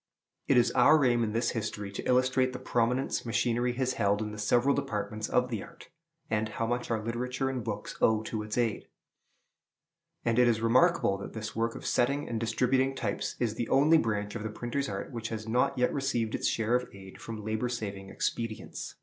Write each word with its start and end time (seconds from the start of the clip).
It 0.47 0.57
is 0.57 0.71
our 0.71 1.05
aim 1.05 1.23
in 1.23 1.33
this 1.33 1.51
history 1.51 1.91
to 1.91 2.01
illustrate 2.07 2.53
the 2.53 2.57
prominence 2.57 3.23
machinery 3.23 3.73
has 3.73 3.93
held 4.01 4.19
in 4.19 4.31
the 4.31 4.39
several 4.39 4.73
departments 4.73 5.29
of 5.29 5.49
the 5.51 5.61
art, 5.61 5.89
and 6.27 6.49
how 6.49 6.65
much 6.65 6.89
our 6.89 6.99
literature 7.05 7.51
and 7.51 7.63
books 7.63 7.95
owe 8.01 8.23
to 8.23 8.41
its 8.41 8.57
aid; 8.57 8.87
and 10.25 10.39
it 10.39 10.47
is 10.47 10.59
remarkable 10.59 11.19
that 11.19 11.33
this 11.33 11.55
work 11.55 11.75
of 11.75 11.85
setting 11.85 12.27
and 12.27 12.39
distributing 12.39 12.95
types 12.95 13.35
is 13.39 13.53
the 13.53 13.69
only 13.69 13.99
branch 13.99 14.33
of 14.33 14.41
the 14.41 14.49
printer's 14.49 14.89
art 14.89 15.11
which 15.11 15.29
has 15.29 15.47
not 15.47 15.77
yet 15.77 15.93
received 15.93 16.33
its 16.33 16.47
share 16.47 16.73
of 16.73 16.89
aid 16.95 17.21
from 17.21 17.45
labor 17.45 17.69
saving 17.69 18.09
expedients. 18.09 18.95